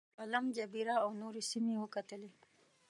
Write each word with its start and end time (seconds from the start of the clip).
پالم 0.17 0.45
جبیره 0.57 0.95
او 1.03 1.09
نورې 1.21 1.41
سیمې 1.51 1.75
وکتلې. 1.79 2.29